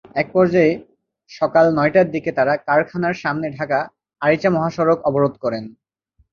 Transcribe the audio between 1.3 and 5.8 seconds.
সকাল নয়টার দিকে তাঁরা কারখানার সামনে ঢাকা-আরিচা মহাসড়ক অবরোধ করেন।